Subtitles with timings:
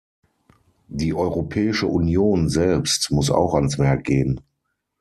[0.87, 4.41] Die Europäische Union selbst muss auch ans Werk gehen.